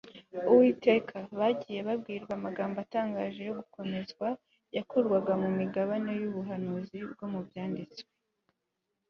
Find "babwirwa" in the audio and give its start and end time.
1.87-2.31